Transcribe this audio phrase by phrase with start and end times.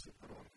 [0.00, 0.49] is it put on.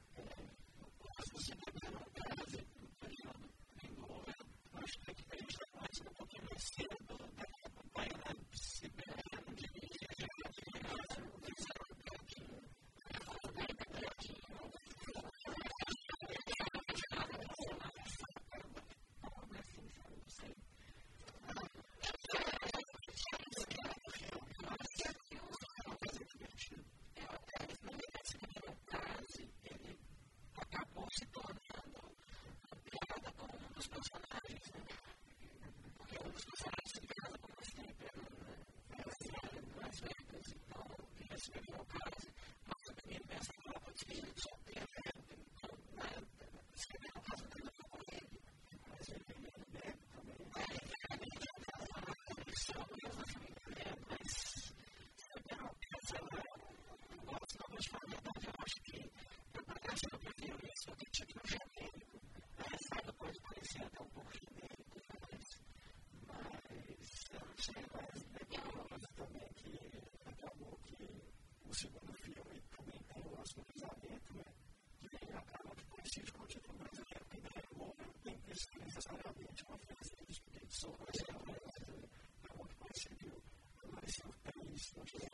[84.95, 85.32] which is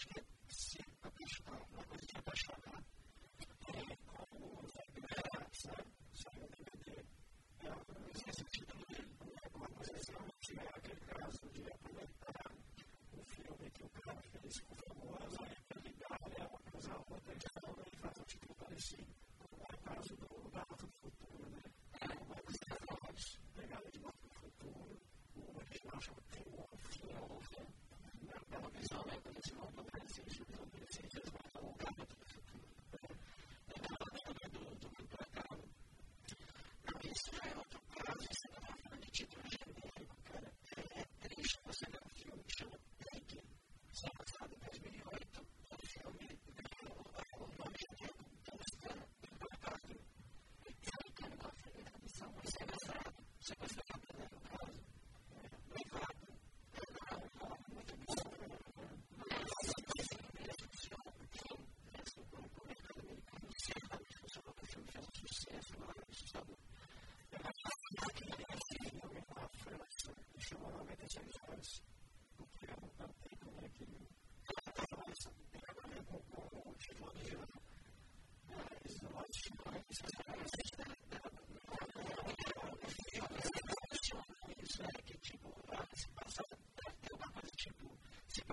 [0.00, 0.29] basket.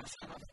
[0.08, 0.47] some of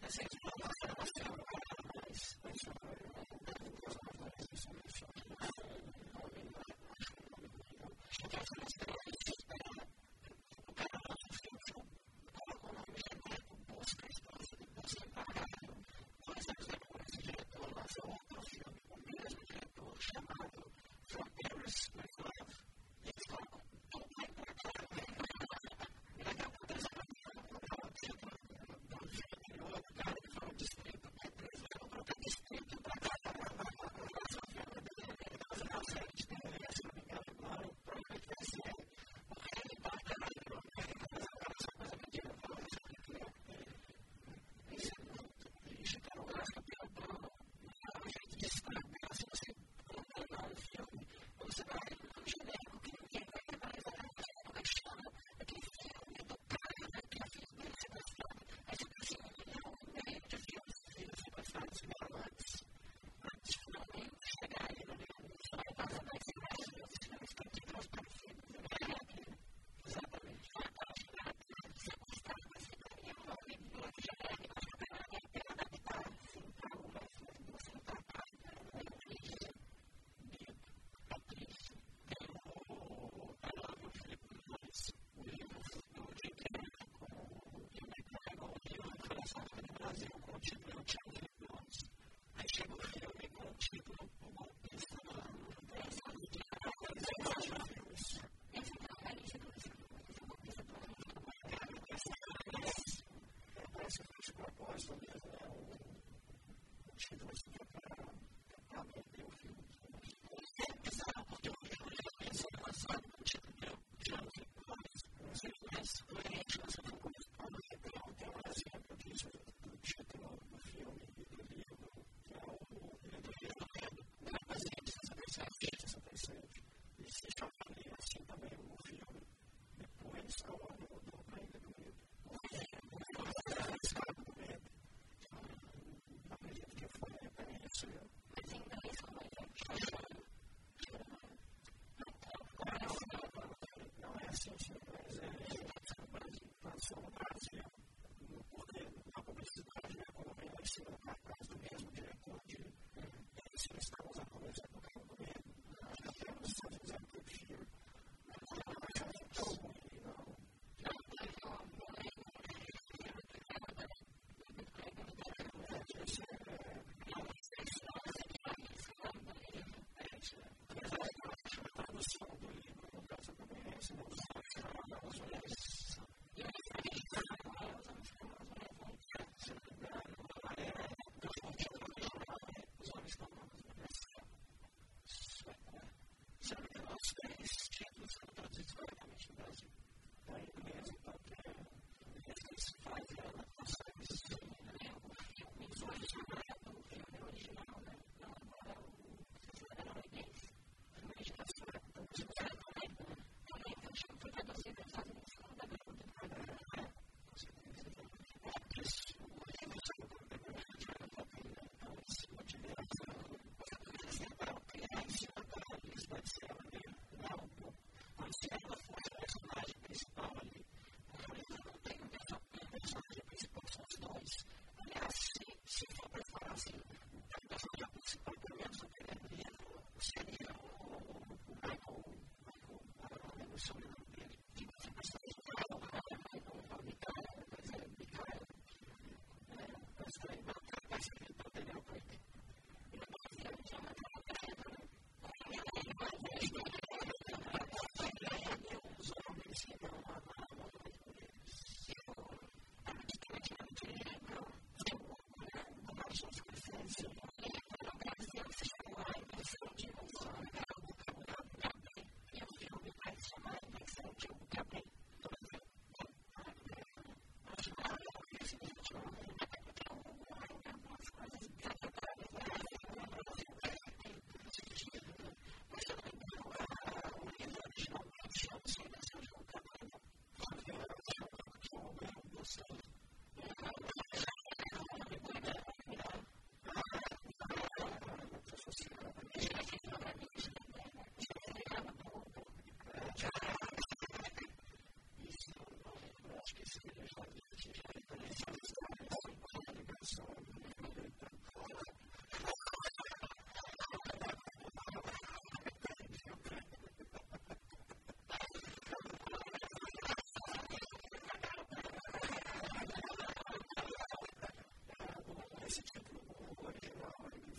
[93.74, 94.08] people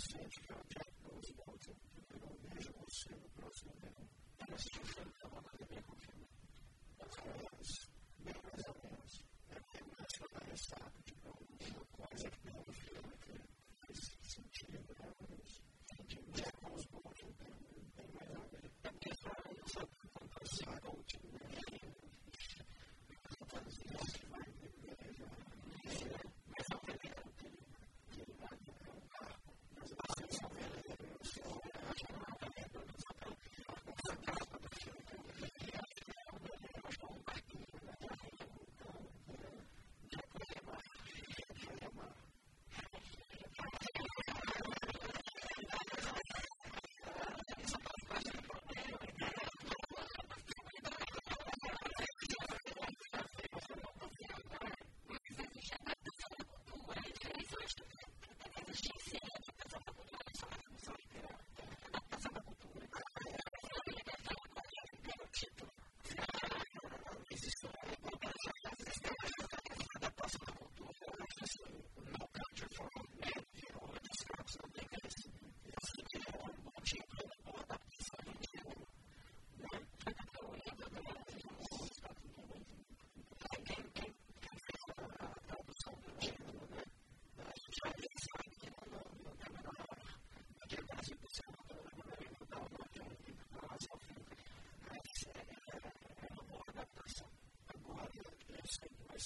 [0.00, 3.72] paciente que é o diagnóstico, que é o mesmo ser o próximo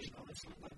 [0.00, 0.69] original da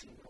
[0.00, 0.29] to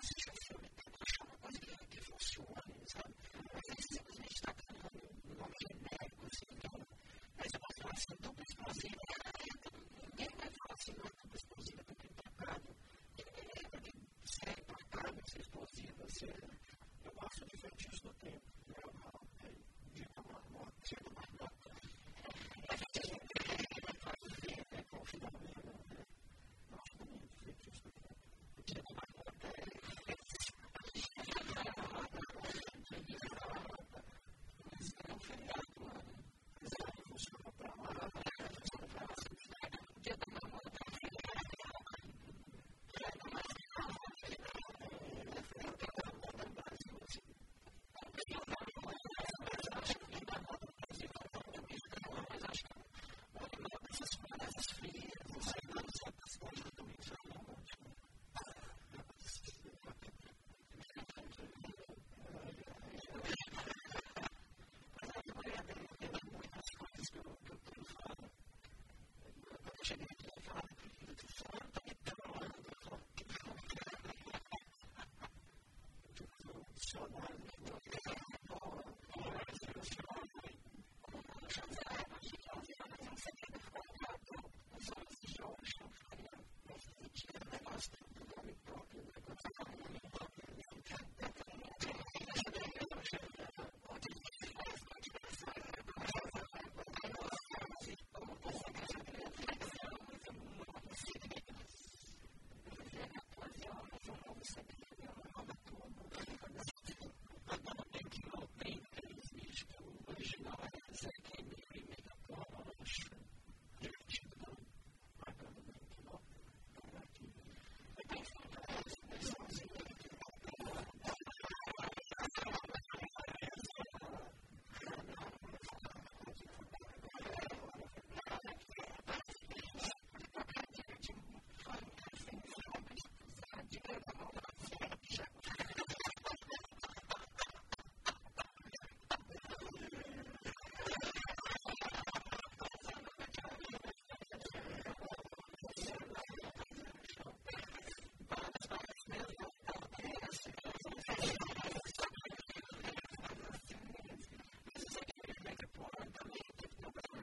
[0.00, 3.14] assiste um uma coisa que funcione, sabe?
[3.52, 6.86] Mas ele simplesmente está cantando um nome genérico, assim, não.
[7.36, 8.99] Mas é uma relação tão prazer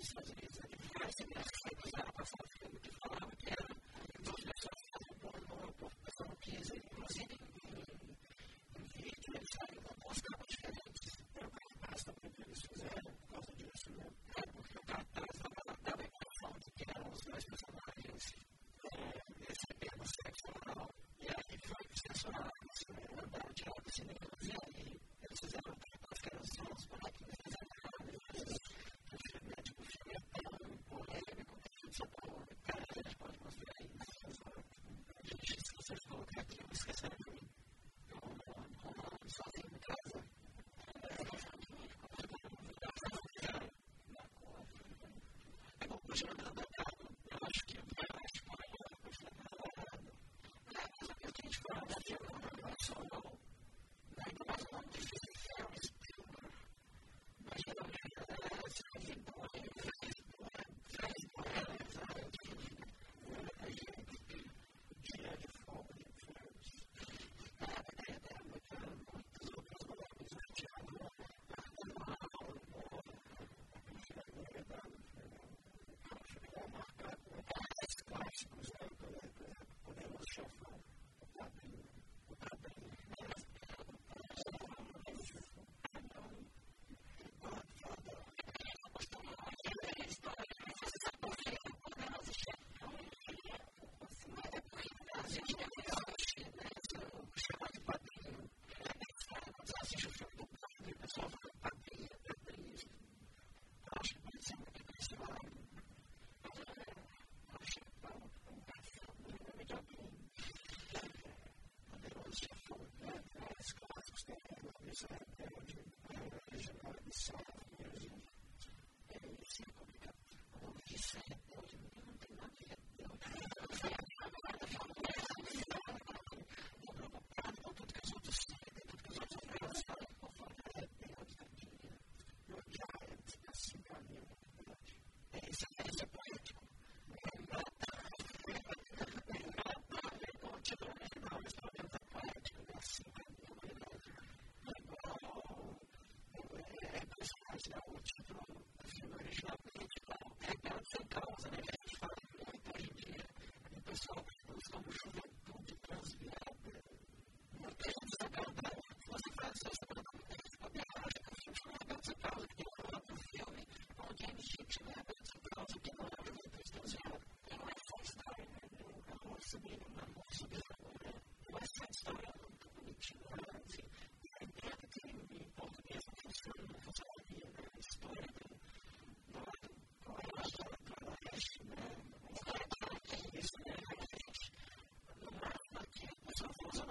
[0.08, 0.57] this resonates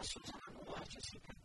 [0.07, 1.36] سبحانه وتعالى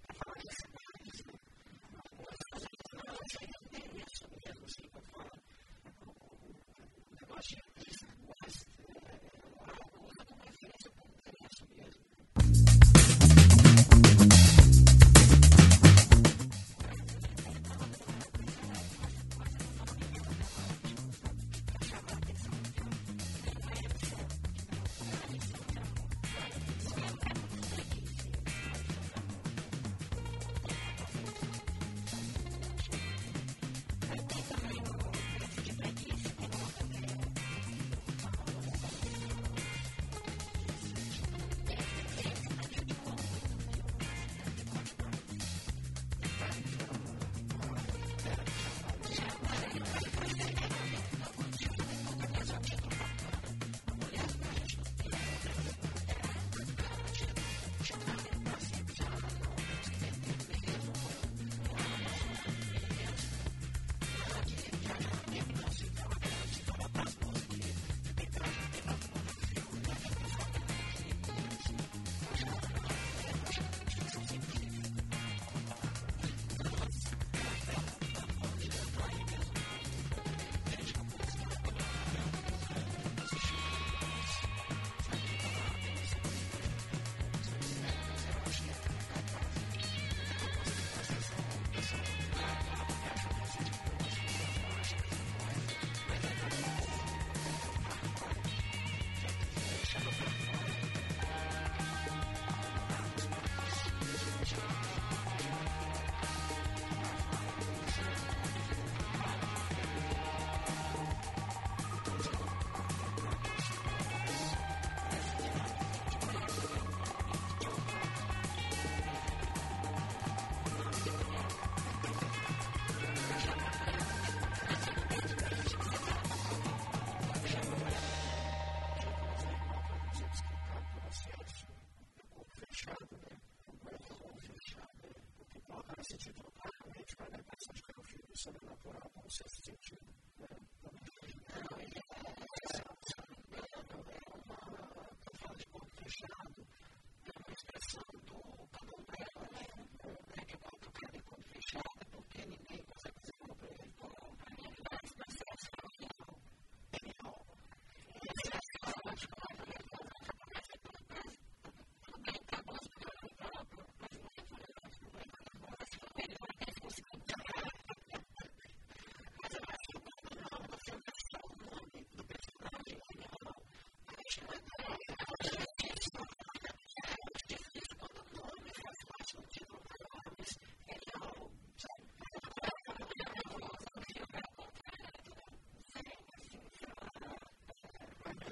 [135.71, 139.09] Então, nesse sentido, o cara realmente vai levar essas calfias, você não vai apurar o
[139.15, 140.10] bom senso sentido.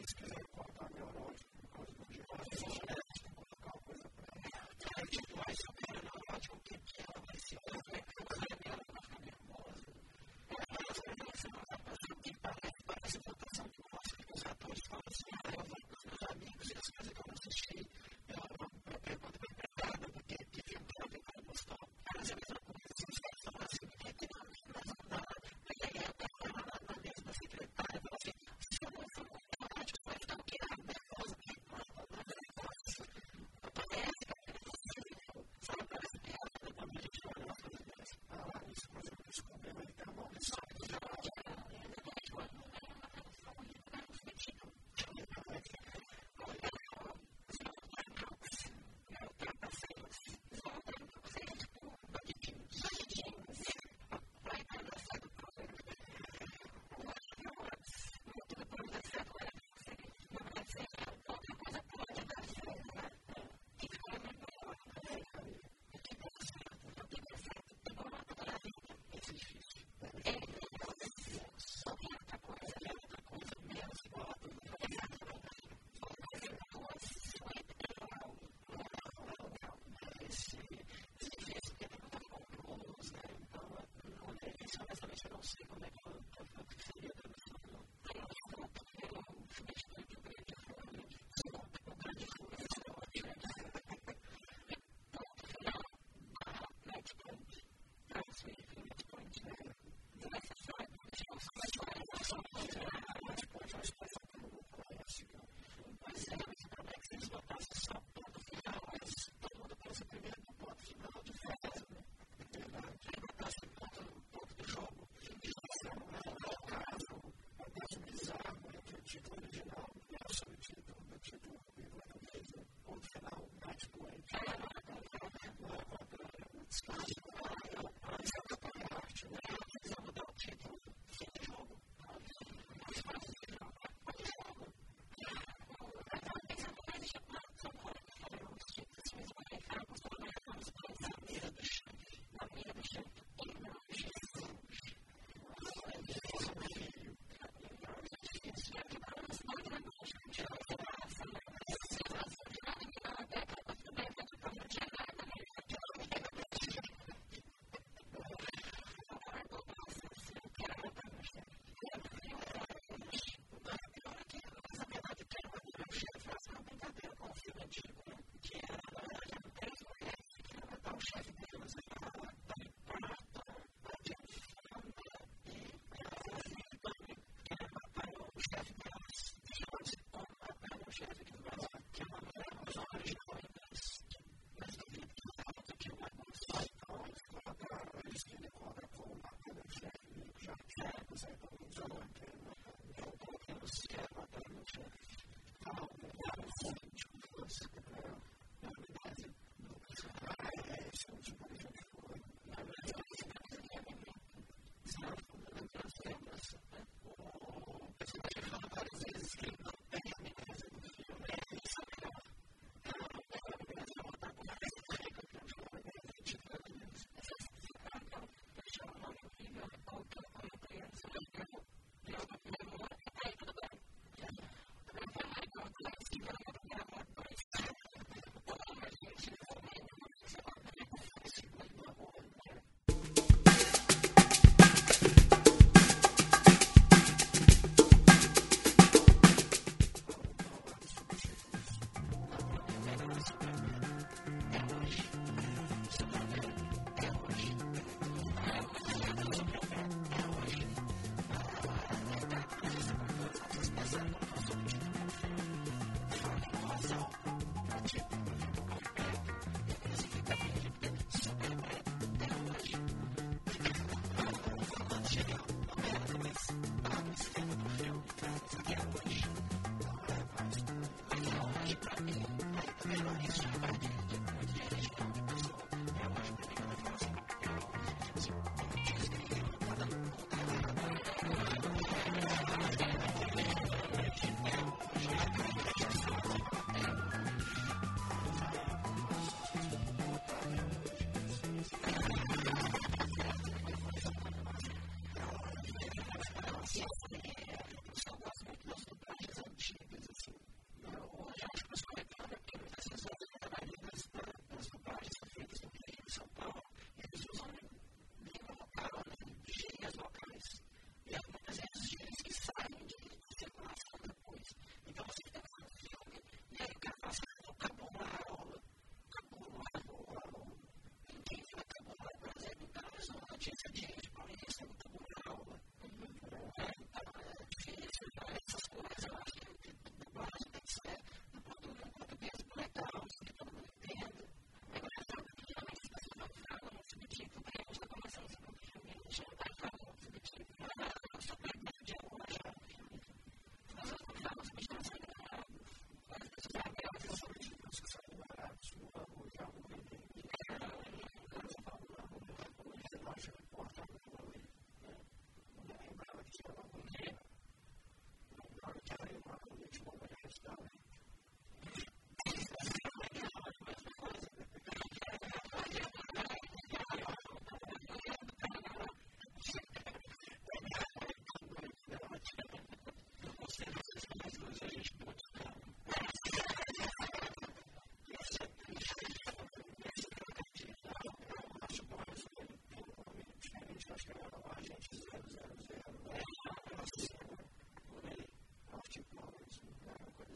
[0.09, 0.48] That's good.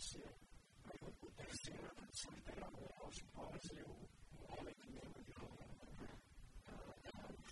[0.03, 0.27] aconteceu.
[0.85, 5.47] Aí eu comecei a solidariedade aos pobres, eu, o homem é que lembra de uma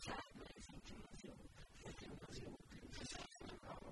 [0.03, 1.45] chácara, enfim, de um asilo,
[1.81, 3.83] foi não um asilo que não se legal.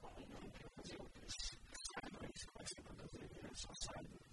[0.00, 4.25] Bom, não, tem um não que sai, mas vai ser produzido, só sai do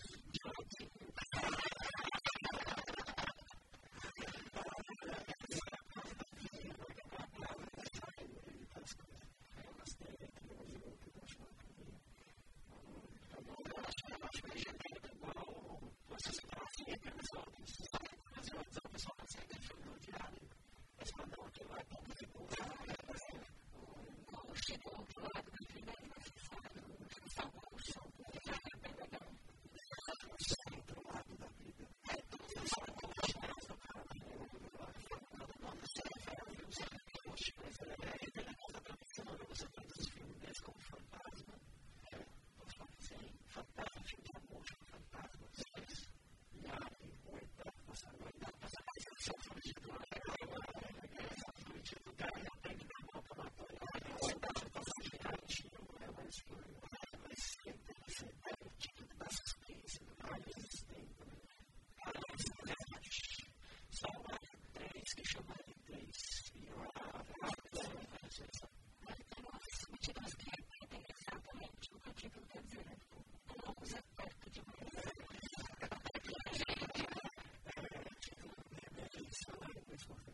[79.93, 80.33] this was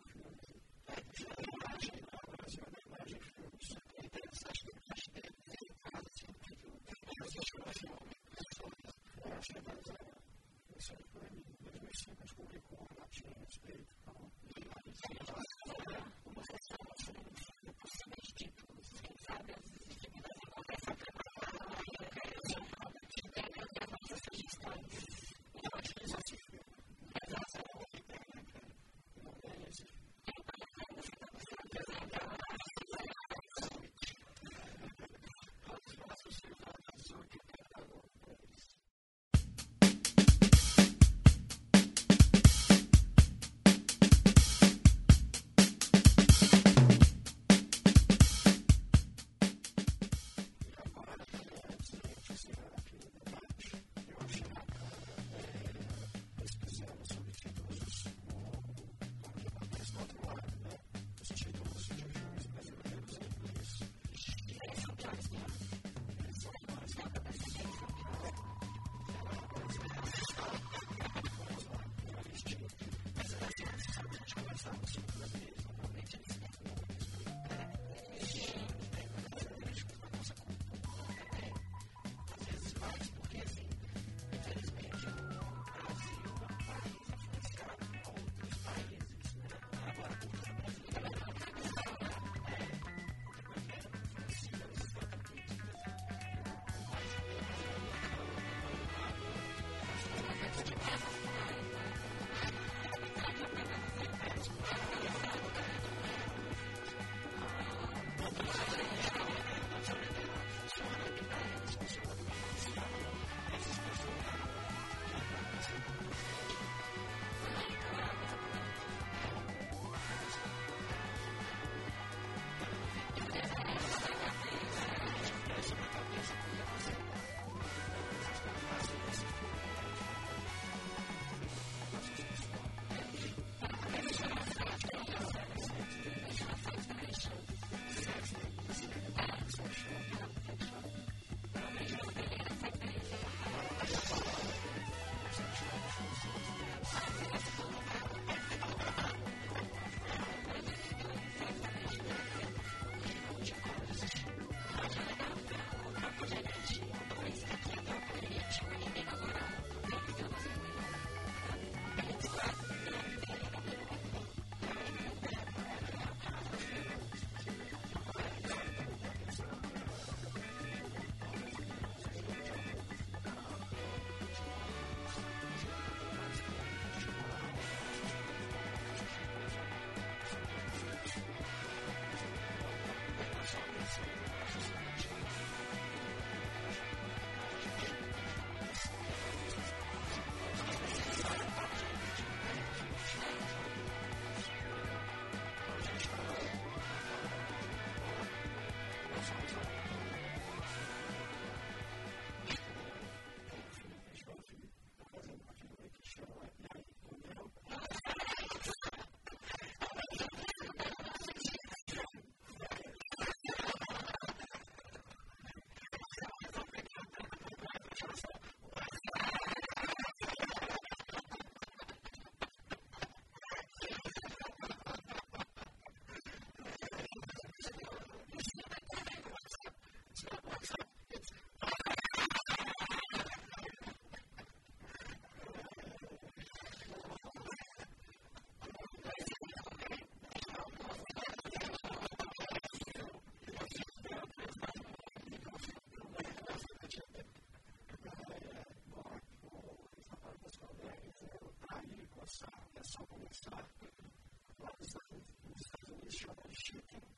[256.73, 257.10] you can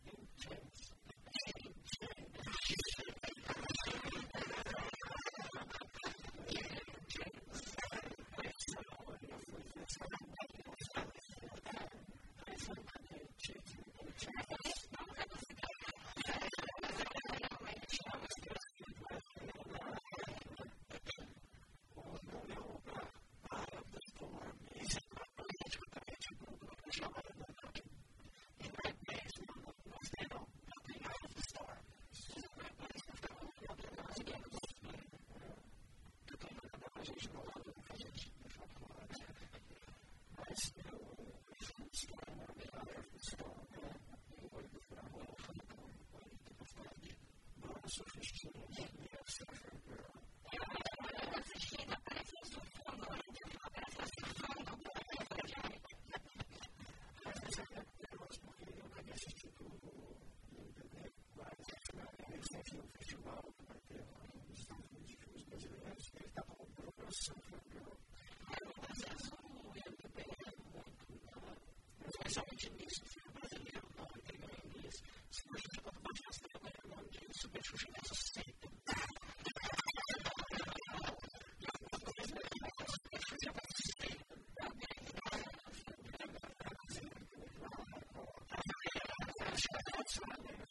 [90.13, 90.62] try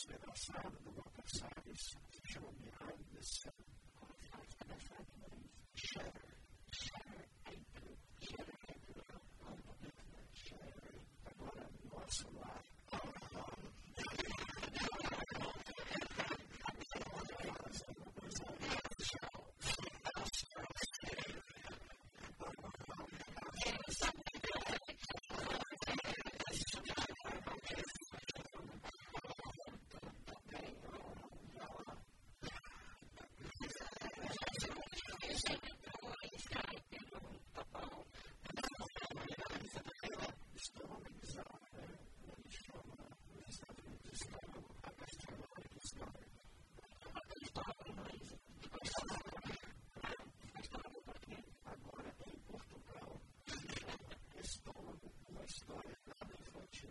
[0.00, 1.94] spent outside, and the walk outside is
[2.24, 3.69] shown behind this uh,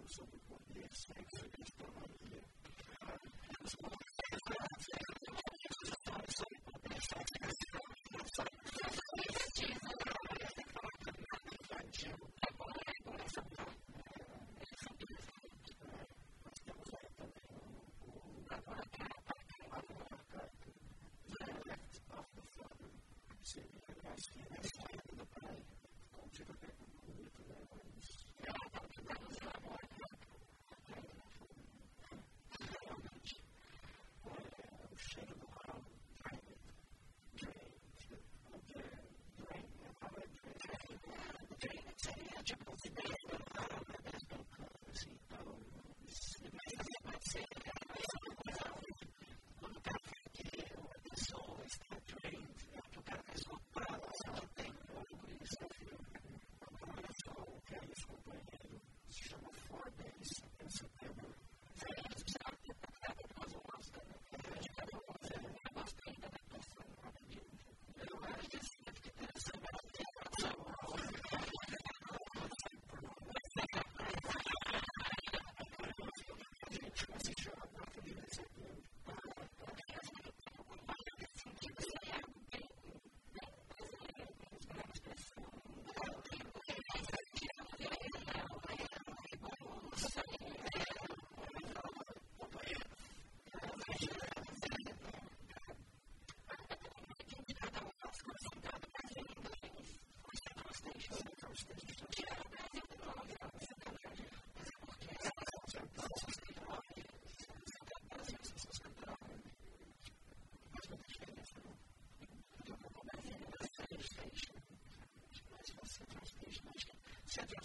[0.10, 2.44] sobre poder, sexo e astrologia.
[3.64, 3.76] As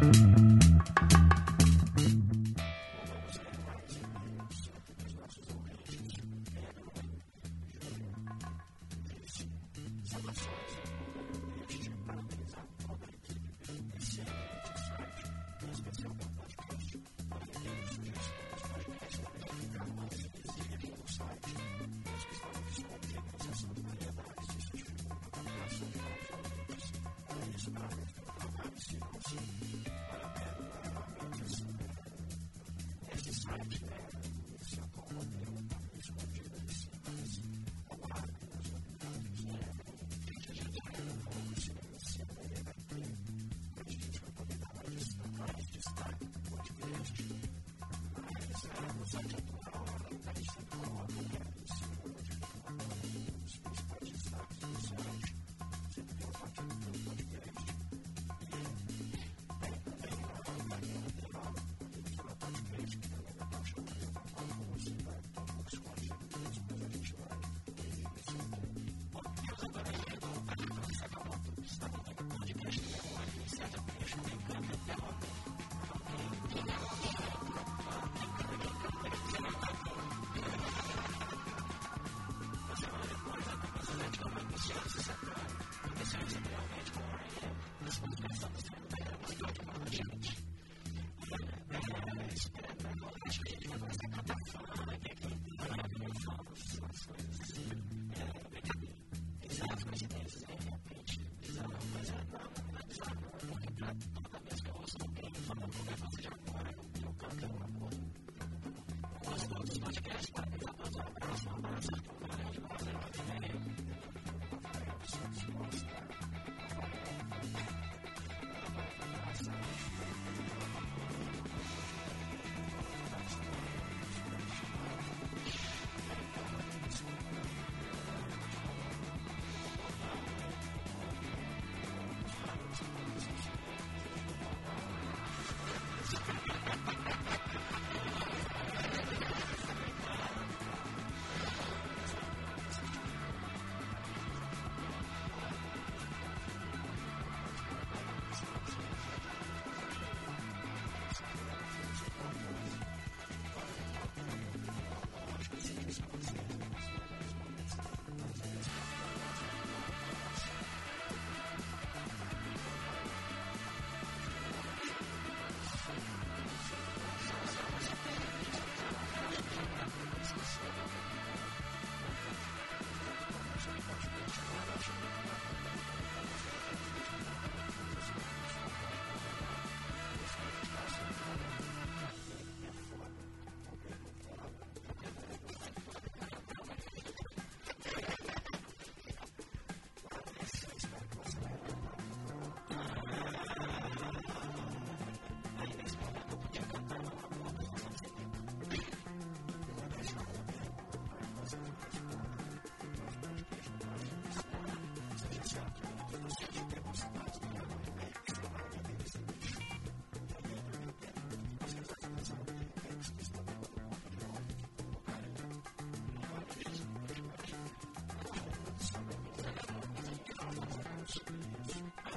[0.00, 0.37] Mm-hmm.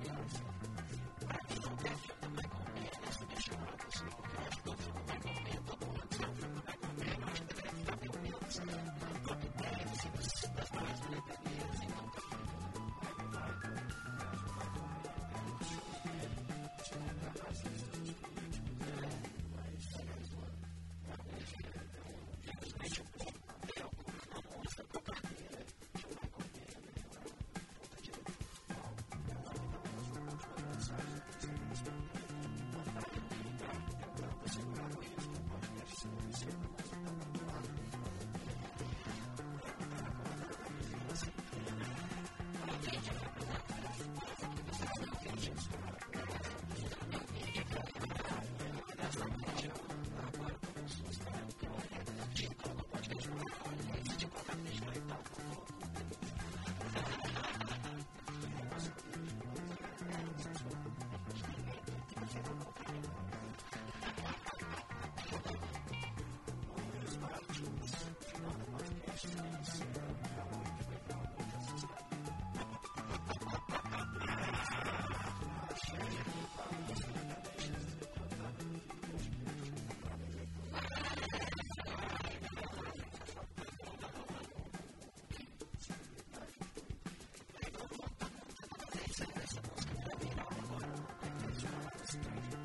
[0.00, 0.49] podcast.
[89.12, 89.28] Thank
[92.54, 92.59] you.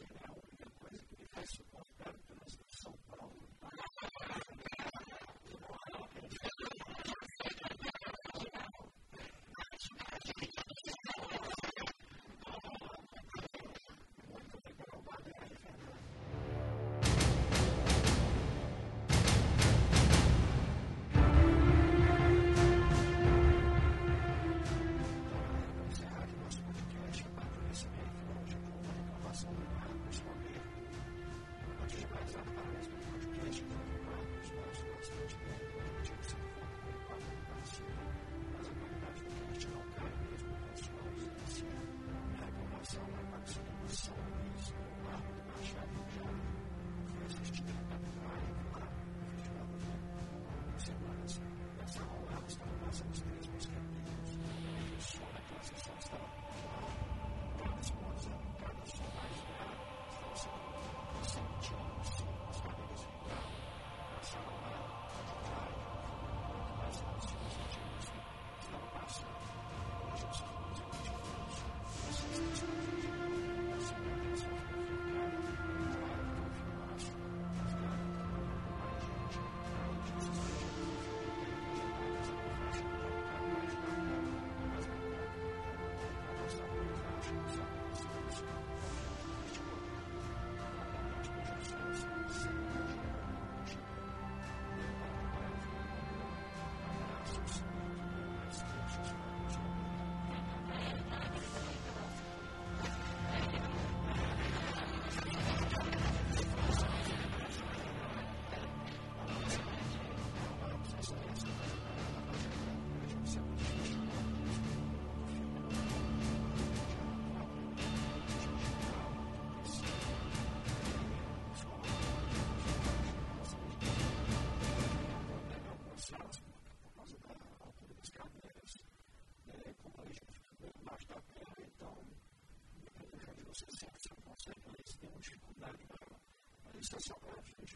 [0.00, 0.29] Christian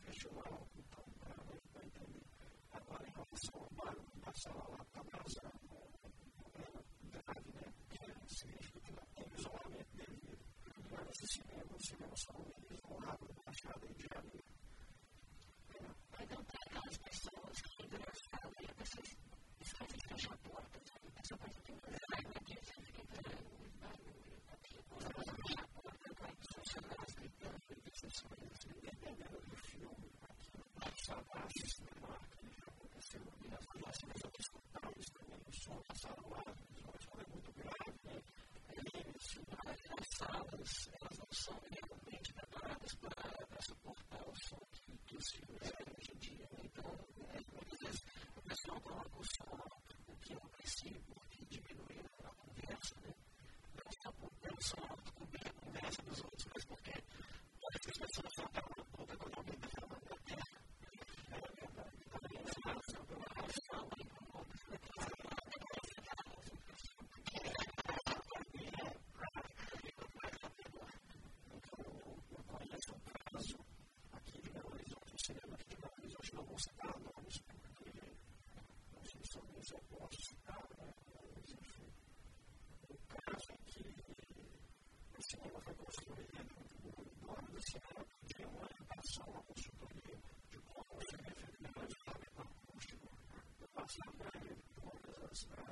[0.01, 2.23] tradicional, então, realmente vai entender.
[2.73, 3.07] Agora,
[79.65, 80.77] 生活是干的，
[81.47, 81.81] 就是
[83.09, 83.89] 干点体力，
[85.21, 86.05] 辛苦活才够吃。
[86.11, 89.89] 每天从不管多晚都起来，不管晚上晚睡多晚，
[90.51, 90.69] 只管
[91.17, 92.45] 第二天起来就上班。
[92.67, 93.09] 不是说
[93.73, 95.64] 白天也不工作，是白天。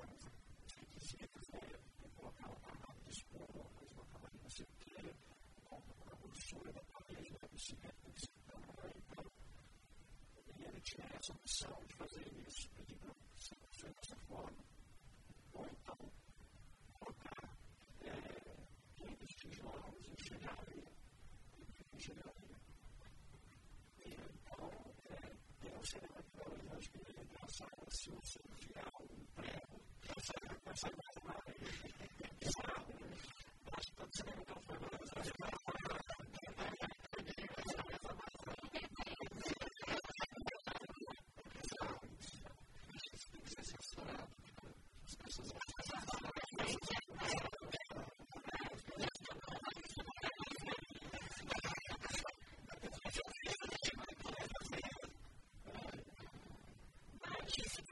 [57.58, 57.64] you.
[57.64, 57.91] for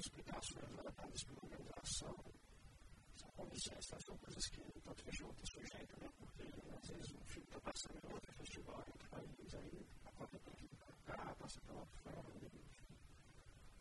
[0.00, 2.16] explicações levantadas pela organização
[3.16, 6.08] são comissões, são coisas que tanto fez outro sujeito, né?
[6.16, 10.12] Porque às vezes um filme está passando em outro festival, em outro país, aí a
[10.12, 12.96] cópia tem que ir para cá, passa pela fora, enfim.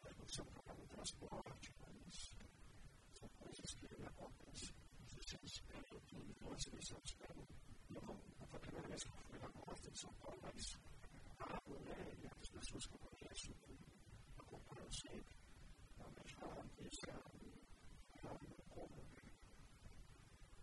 [0.04, 2.36] Aí você não paga o transporte, mas
[3.18, 4.76] são coisas que acontecem.
[5.08, 7.48] Você espera tudo, você não espera.
[7.90, 10.78] Não, não foi a primeira vez que eu fui na costa de São Paulo, mas
[11.38, 12.14] Pablo, né?
[12.20, 13.56] E outras pessoas que eu conheço,
[14.38, 15.49] acompanham sempre
[16.82, 17.20] is uh,
[18.28, 18.40] um,
[18.70, 19.04] como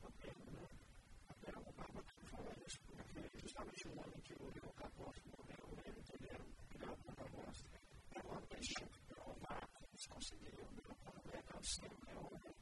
[0.01, 0.67] papel, né?
[1.29, 4.49] Papel, uma fala isso, porque justamente o homem que o
[4.85, 5.85] apóstolo morreu, né?
[5.99, 6.47] Entenderam?
[6.71, 7.69] Criado na proposta.
[8.15, 10.83] É uma deixa provar que eles conseguiram, né?
[11.05, 12.55] Quando é canção, é homem.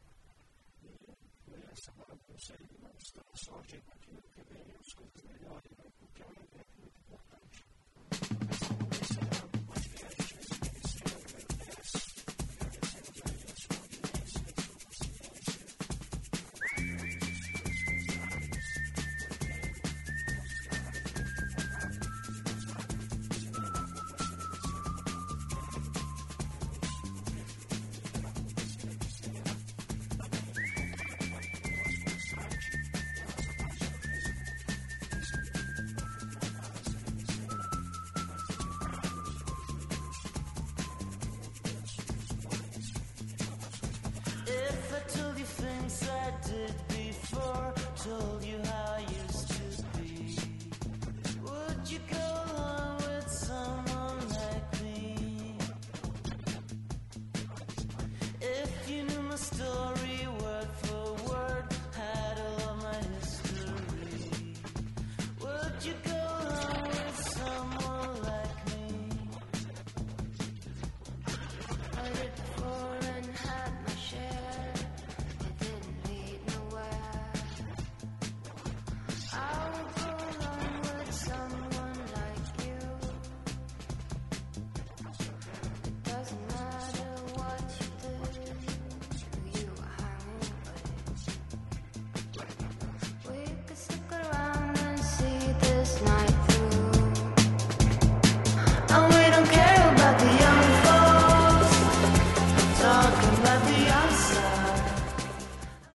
[1.48, 5.90] E essa bagunça aí, nós estamos sorte com aquilo que vem, as coisas melhores, né?
[5.98, 6.63] Porque é muito importante.